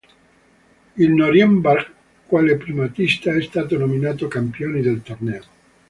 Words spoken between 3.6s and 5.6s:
nominato campione del torneo.